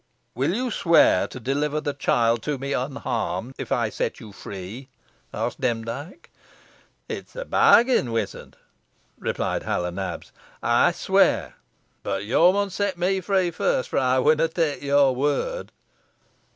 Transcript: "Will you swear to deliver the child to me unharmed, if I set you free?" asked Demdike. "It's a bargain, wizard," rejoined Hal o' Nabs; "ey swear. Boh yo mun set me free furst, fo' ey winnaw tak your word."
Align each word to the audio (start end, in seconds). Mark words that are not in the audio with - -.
"Will 0.33 0.55
you 0.55 0.71
swear 0.71 1.27
to 1.27 1.39
deliver 1.39 1.79
the 1.79 1.93
child 1.93 2.41
to 2.41 2.57
me 2.57 2.73
unharmed, 2.73 3.53
if 3.59 3.71
I 3.71 3.89
set 3.91 4.19
you 4.19 4.31
free?" 4.31 4.89
asked 5.31 5.61
Demdike. 5.61 6.31
"It's 7.07 7.35
a 7.35 7.45
bargain, 7.45 8.11
wizard," 8.11 8.57
rejoined 9.19 9.61
Hal 9.61 9.85
o' 9.85 9.91
Nabs; 9.91 10.31
"ey 10.63 10.91
swear. 10.91 11.53
Boh 12.01 12.17
yo 12.17 12.51
mun 12.51 12.71
set 12.71 12.97
me 12.97 13.21
free 13.21 13.51
furst, 13.51 13.89
fo' 13.91 13.99
ey 13.99 14.19
winnaw 14.19 14.47
tak 14.51 14.81
your 14.81 15.13
word." 15.15 15.71